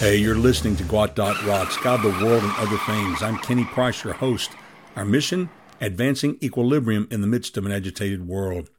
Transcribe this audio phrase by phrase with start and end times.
[0.00, 3.22] Hey, you're listening to gwot.rocks, God, the World, and Other Things.
[3.22, 4.50] I'm Kenny Price, your host.
[4.96, 5.50] Our mission
[5.82, 8.70] advancing equilibrium in the midst of an agitated world.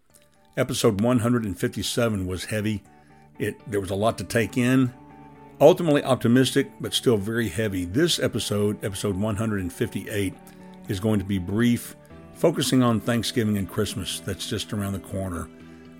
[0.57, 2.81] Episode 157 was heavy.
[3.37, 4.91] It there was a lot to take in.
[5.59, 7.85] Ultimately optimistic, but still very heavy.
[7.85, 10.33] This episode, episode 158,
[10.87, 11.95] is going to be brief,
[12.33, 15.47] focusing on Thanksgiving and Christmas that's just around the corner.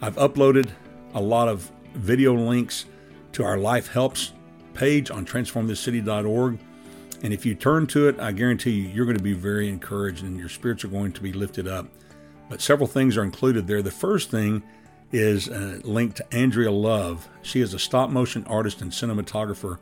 [0.02, 0.72] I've uploaded
[1.14, 2.86] a lot of video links
[3.34, 4.32] to our Life Helps
[4.74, 6.60] page on transformthiscity.org.
[7.24, 10.24] And if you turn to it, I guarantee you, you're going to be very encouraged
[10.24, 11.88] and your spirits are going to be lifted up.
[12.50, 13.82] But several things are included there.
[13.82, 14.64] The first thing
[15.12, 17.28] is uh, a link to Andrea Love.
[17.44, 19.78] She is a stop motion artist and cinematographer.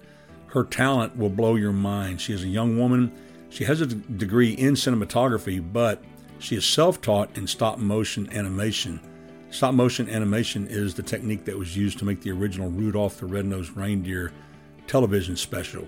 [0.47, 2.19] Her talent will blow your mind.
[2.19, 3.11] She is a young woman.
[3.49, 6.03] She has a degree in cinematography, but
[6.39, 8.99] she is self taught in stop motion animation.
[9.51, 13.25] Stop motion animation is the technique that was used to make the original Rudolph the
[13.25, 14.31] Red-Nosed Reindeer
[14.89, 15.87] television special.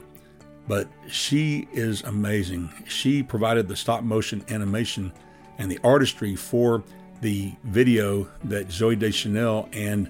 [0.67, 2.71] But she is amazing.
[2.87, 5.11] She provided the stop motion animation
[5.57, 6.83] and the artistry for
[7.21, 10.09] the video that Zooey Deschanel and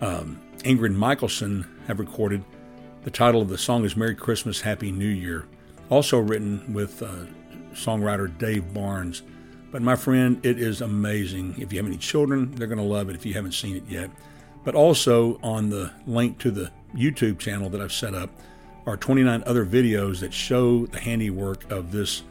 [0.00, 2.44] um, Ingrid Michaelson have recorded.
[3.02, 5.46] The title of the song is Merry Christmas, Happy New Year,
[5.90, 7.26] also written with uh,
[7.72, 9.22] songwriter Dave Barnes.
[9.70, 11.56] But my friend, it is amazing.
[11.60, 13.84] If you have any children, they're going to love it if you haven't seen it
[13.88, 14.10] yet.
[14.64, 18.30] But also on the link to the YouTube channel that I've set up
[18.86, 22.22] are 29 other videos that show the handiwork of this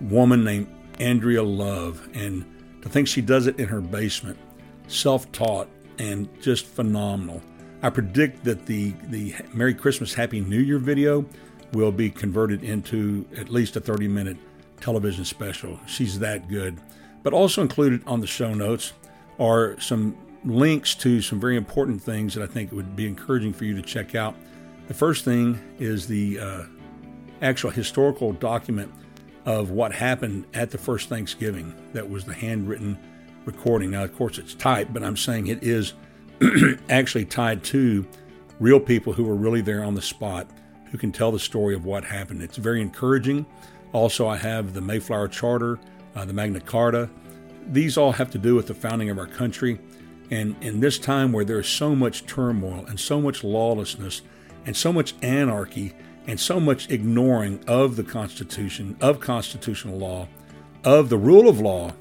[0.00, 2.08] woman named Andrea Love.
[2.14, 2.44] And
[2.82, 4.38] to think she does it in her basement,
[4.86, 7.42] self taught and just phenomenal.
[7.82, 11.24] I predict that the, the Merry Christmas, Happy New Year video
[11.72, 14.36] will be converted into at least a 30 minute
[14.80, 15.78] television special.
[15.86, 16.80] She's that good.
[17.22, 18.92] But also included on the show notes
[19.38, 23.64] are some links to some very important things that I think would be encouraging for
[23.64, 24.34] you to check out.
[24.86, 26.62] The first thing is the uh,
[27.42, 28.92] actual historical document
[29.44, 31.74] of what happened at the first Thanksgiving.
[31.92, 32.98] That was the handwritten
[33.44, 33.90] recording.
[33.90, 35.94] Now, of course, it's typed, but I'm saying it is
[36.90, 38.06] actually tied to
[38.60, 40.48] real people who were really there on the spot
[40.90, 42.42] who can tell the story of what happened.
[42.42, 43.46] It's very encouraging.
[43.92, 45.78] Also, I have the Mayflower Charter,
[46.14, 47.08] uh, the Magna Carta.
[47.68, 49.78] These all have to do with the founding of our country.
[50.30, 54.22] And in this time where there's so much turmoil and so much lawlessness
[54.66, 55.94] and so much anarchy
[56.26, 60.28] and so much ignoring of the Constitution, of constitutional law,
[60.84, 61.92] of the rule of law,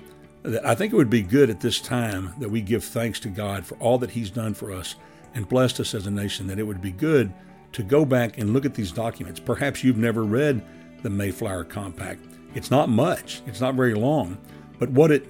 [0.44, 3.30] that I think it would be good at this time that we give thanks to
[3.30, 4.96] God for all that He's done for us
[5.34, 7.34] and blessed us as a nation, that it would be good
[7.74, 9.40] to go back and look at these documents.
[9.40, 10.66] Perhaps you've never read
[11.04, 12.26] the Mayflower Compact.
[12.56, 14.38] It's not much, it's not very long,
[14.80, 15.28] but what it,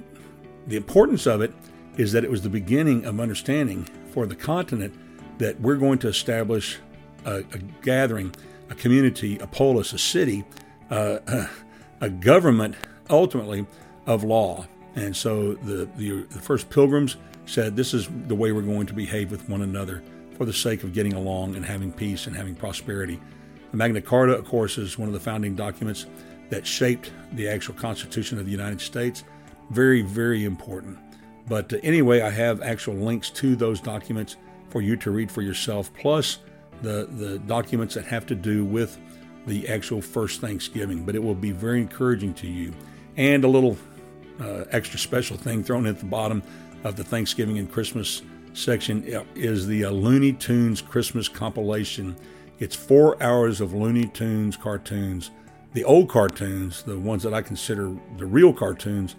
[0.67, 1.53] the importance of it
[1.97, 4.93] is that it was the beginning of understanding for the continent
[5.39, 6.79] that we're going to establish
[7.25, 8.33] a, a gathering,
[8.69, 10.45] a community, a polis, a city,
[10.89, 11.19] uh,
[12.01, 12.75] a government,
[13.09, 13.65] ultimately,
[14.05, 14.65] of law.
[14.95, 18.93] And so the, the, the first pilgrims said, This is the way we're going to
[18.93, 20.01] behave with one another
[20.37, 23.19] for the sake of getting along and having peace and having prosperity.
[23.71, 26.05] The Magna Carta, of course, is one of the founding documents
[26.49, 29.23] that shaped the actual Constitution of the United States.
[29.71, 30.97] Very, very important.
[31.47, 34.35] But uh, anyway, I have actual links to those documents
[34.69, 36.39] for you to read for yourself, plus
[36.81, 38.99] the, the documents that have to do with
[39.45, 41.05] the actual first Thanksgiving.
[41.05, 42.73] But it will be very encouraging to you.
[43.15, 43.77] And a little
[44.39, 46.43] uh, extra special thing thrown at the bottom
[46.83, 48.21] of the Thanksgiving and Christmas
[48.53, 52.15] section uh, is the uh, Looney Tunes Christmas compilation.
[52.59, 55.31] It's four hours of Looney Tunes cartoons,
[55.73, 59.15] the old cartoons, the ones that I consider the real cartoons,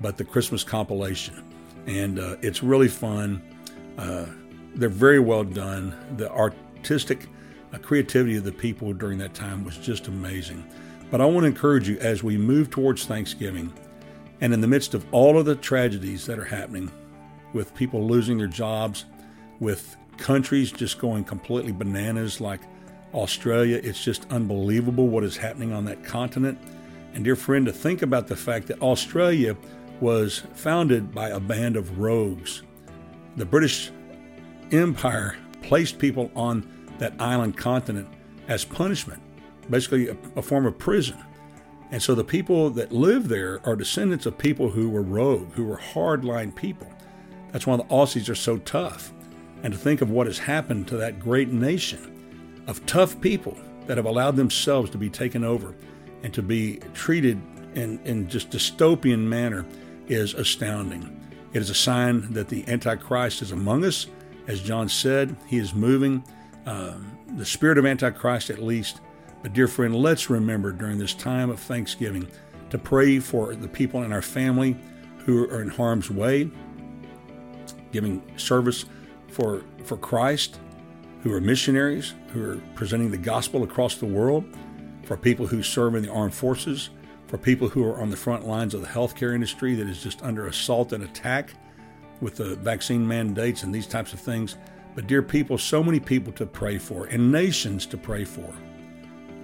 [0.00, 1.45] but the Christmas compilation
[1.86, 3.42] and uh, it's really fun.
[3.96, 4.26] Uh,
[4.74, 5.94] they're very well done.
[6.16, 7.26] The artistic
[7.72, 10.64] uh, creativity of the people during that time was just amazing.
[11.10, 13.72] But I want to encourage you as we move towards Thanksgiving,
[14.40, 16.90] and in the midst of all of the tragedies that are happening,
[17.52, 19.06] with people losing their jobs,
[19.60, 22.60] with countries just going completely bananas like
[23.14, 26.58] Australia, it's just unbelievable what is happening on that continent.
[27.14, 29.56] And dear friend, to think about the fact that Australia
[30.00, 32.62] was founded by a band of rogues.
[33.36, 33.90] The British
[34.72, 38.08] Empire placed people on that island continent
[38.48, 39.22] as punishment,
[39.68, 41.18] basically a, a form of prison.
[41.90, 45.64] And so the people that live there are descendants of people who were rogue, who
[45.64, 46.90] were hardline people.
[47.52, 49.12] That's why the Aussies are so tough.
[49.62, 53.56] And to think of what has happened to that great nation of tough people
[53.86, 55.74] that have allowed themselves to be taken over
[56.22, 57.40] and to be treated
[57.74, 59.64] in, in just dystopian manner
[60.08, 61.20] is astounding.
[61.52, 64.06] It is a sign that the Antichrist is among us.
[64.46, 66.24] As John said, he is moving.
[66.66, 66.94] Uh,
[67.36, 69.00] the spirit of Antichrist at least.
[69.42, 72.28] But, dear friend, let's remember during this time of Thanksgiving
[72.70, 74.76] to pray for the people in our family
[75.18, 76.50] who are in harm's way,
[77.92, 78.84] giving service
[79.28, 80.60] for, for Christ,
[81.22, 84.44] who are missionaries, who are presenting the gospel across the world,
[85.04, 86.90] for people who serve in the armed forces,
[87.26, 90.22] for people who are on the front lines of the healthcare industry that is just
[90.22, 91.50] under assault and attack
[92.20, 94.56] with the vaccine mandates and these types of things.
[94.94, 98.54] But, dear people, so many people to pray for and nations to pray for.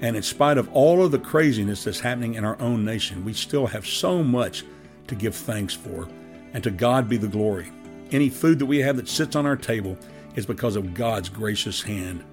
[0.00, 3.34] And in spite of all of the craziness that's happening in our own nation, we
[3.34, 4.64] still have so much
[5.08, 6.08] to give thanks for.
[6.54, 7.70] And to God be the glory.
[8.10, 9.96] Any food that we have that sits on our table
[10.34, 12.24] is because of God's gracious hand.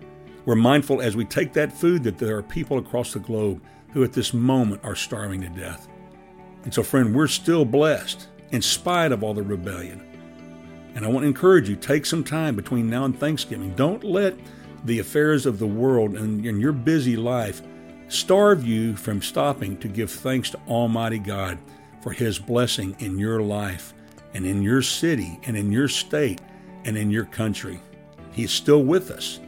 [0.46, 3.62] We're mindful as we take that food that there are people across the globe
[3.92, 5.88] who at this moment are starving to death.
[6.64, 10.06] And so, friend, we're still blessed in spite of all the rebellion.
[10.96, 13.74] And I want to encourage you take some time between now and Thanksgiving.
[13.76, 14.36] Don't let
[14.86, 17.62] the affairs of the world and, and your busy life
[18.08, 21.60] starve you from stopping to give thanks to Almighty God
[22.02, 23.94] for His blessing in your life
[24.34, 26.42] and in your city and in your state
[26.86, 27.80] and in your country.
[28.32, 29.40] He is still with us.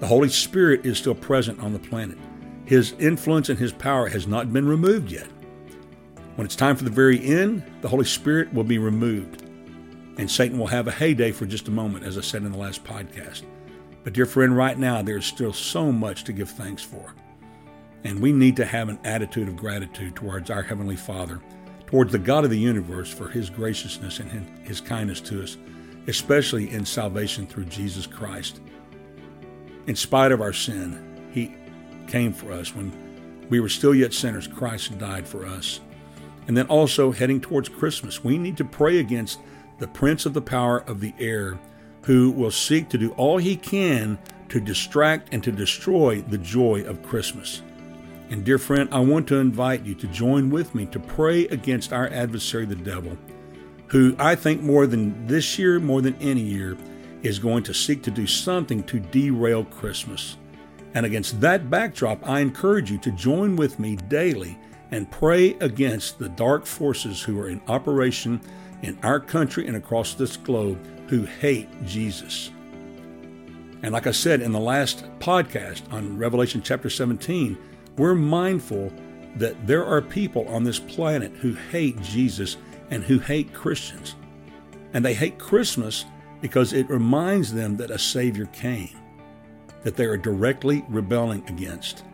[0.00, 2.18] The Holy Spirit is still present on the planet.
[2.68, 5.26] His influence and His power has not been removed yet.
[6.36, 9.40] When it's time for the very end, the Holy Spirit will be removed.
[10.18, 12.58] And Satan will have a heyday for just a moment, as I said in the
[12.58, 13.44] last podcast.
[14.04, 17.14] But, dear friend, right now, there's still so much to give thanks for.
[18.04, 21.40] And we need to have an attitude of gratitude towards our Heavenly Father,
[21.86, 24.30] towards the God of the universe for His graciousness and
[24.68, 25.56] His kindness to us,
[26.06, 28.60] especially in salvation through Jesus Christ.
[29.86, 31.07] In spite of our sin,
[32.08, 32.74] came for us.
[32.74, 32.92] When
[33.48, 35.80] we were still yet sinners, Christ died for us.
[36.46, 39.38] And then also heading towards Christmas, we need to pray against
[39.78, 41.58] the prince of the power of the air,
[42.02, 44.18] who will seek to do all he can
[44.48, 47.62] to distract and to destroy the joy of Christmas.
[48.30, 51.92] And dear friend, I want to invite you to join with me to pray against
[51.92, 53.16] our adversary, the devil,
[53.88, 56.76] who I think more than this year, more than any year,
[57.22, 60.36] is going to seek to do something to derail Christmas.
[60.98, 64.58] And against that backdrop, I encourage you to join with me daily
[64.90, 68.40] and pray against the dark forces who are in operation
[68.82, 70.76] in our country and across this globe
[71.08, 72.50] who hate Jesus.
[73.84, 77.56] And like I said in the last podcast on Revelation chapter 17,
[77.96, 78.92] we're mindful
[79.36, 82.56] that there are people on this planet who hate Jesus
[82.90, 84.16] and who hate Christians.
[84.94, 86.06] And they hate Christmas
[86.40, 88.98] because it reminds them that a Savior came,
[89.88, 92.04] that they are directly rebelling against.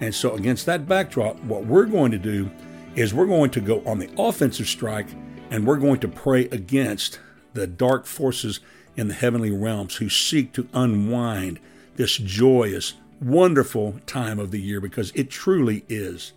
[0.00, 2.50] And so, against that backdrop, what we're going to do
[2.96, 5.06] is we're going to go on the offensive strike
[5.52, 7.20] and we're going to pray against
[7.54, 8.58] the dark forces
[8.96, 11.60] in the heavenly realms who seek to unwind
[11.94, 16.32] this joyous, wonderful time of the year because it truly is.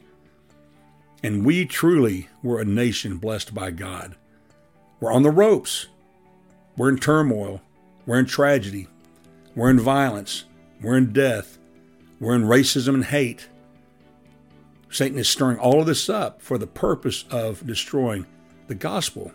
[1.24, 4.16] And we truly were a nation blessed by God.
[5.00, 5.88] We're on the ropes.
[6.78, 7.60] We're in turmoil.
[8.06, 8.88] We're in tragedy.
[9.56, 10.46] We're in violence.
[10.82, 11.58] We're in death.
[12.20, 13.50] We're in racism and hate.
[14.90, 18.26] Satan is stirring all of this up for the purpose of destroying
[18.68, 19.32] the gospel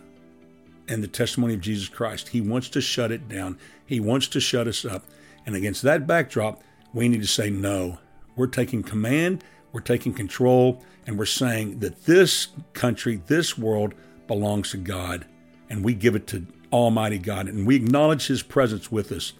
[0.87, 2.29] and the testimony of Jesus Christ.
[2.29, 5.03] He wants to shut it down, He wants to shut us up.
[5.45, 6.63] And against that backdrop,
[6.93, 7.99] we need to say no.
[8.35, 13.93] We're taking command, we're taking control, and we're saying that this country, this world
[14.27, 15.25] belongs to God,
[15.69, 19.33] and we give it to Almighty God, and we acknowledge His presence with us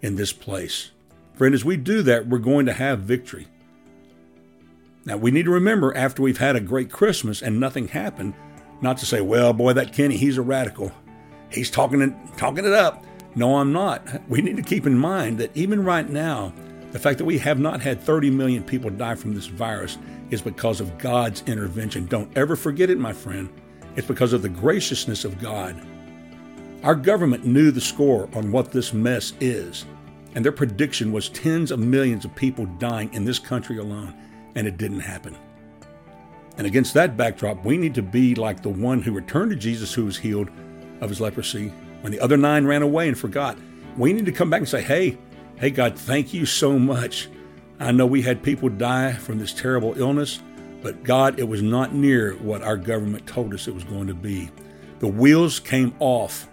[0.00, 0.90] in this place.
[1.42, 3.48] Friend, as we do that, we're going to have victory.
[5.04, 8.34] Now, we need to remember after we've had a great Christmas and nothing happened,
[8.80, 10.92] not to say, well, boy, that Kenny, he's a radical.
[11.50, 13.04] He's talking it, talking it up.
[13.34, 14.06] No, I'm not.
[14.28, 16.52] We need to keep in mind that even right now,
[16.92, 19.98] the fact that we have not had 30 million people die from this virus
[20.30, 22.06] is because of God's intervention.
[22.06, 23.48] Don't ever forget it, my friend.
[23.96, 25.74] It's because of the graciousness of God.
[26.84, 29.86] Our government knew the score on what this mess is,
[30.34, 34.14] and their prediction was tens of millions of people dying in this country alone,
[34.54, 35.36] and it didn't happen.
[36.56, 39.92] And against that backdrop, we need to be like the one who returned to Jesus
[39.92, 40.50] who was healed
[41.00, 41.72] of his leprosy
[42.02, 43.56] when the other nine ran away and forgot.
[43.96, 45.18] We need to come back and say, hey,
[45.56, 47.28] hey, God, thank you so much.
[47.80, 50.40] I know we had people die from this terrible illness,
[50.82, 54.14] but God, it was not near what our government told us it was going to
[54.14, 54.50] be.
[54.98, 56.48] The wheels came off.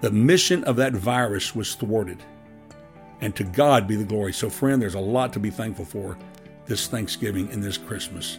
[0.00, 2.22] The mission of that virus was thwarted.
[3.20, 4.32] And to God be the glory.
[4.32, 6.18] So, friend, there's a lot to be thankful for
[6.66, 8.38] this Thanksgiving and this Christmas.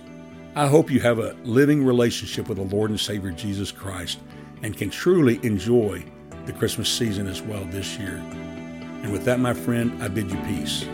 [0.55, 4.19] I hope you have a living relationship with the Lord and Savior Jesus Christ
[4.63, 6.03] and can truly enjoy
[6.45, 8.17] the Christmas season as well this year.
[9.03, 10.85] And with that, my friend, I bid you peace.